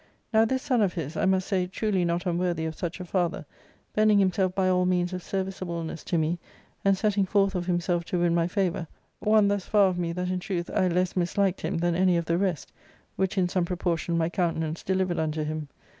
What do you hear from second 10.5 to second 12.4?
I less misliked him than any of the